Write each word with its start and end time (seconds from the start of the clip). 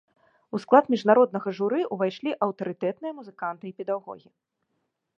У 0.57 0.61
склад 0.63 0.85
міжнароднага 0.93 1.53
журы 1.59 1.79
ўвайшлі 1.97 2.31
аўтарытэтныя 2.49 3.13
музыканты 3.21 3.65
і 3.73 3.79
педагогі. 3.83 4.29